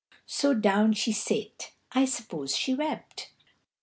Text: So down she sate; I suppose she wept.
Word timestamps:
So 0.25 0.55
down 0.55 0.93
she 0.93 1.11
sate; 1.11 1.73
I 1.91 2.05
suppose 2.05 2.55
she 2.57 2.73
wept. 2.73 3.29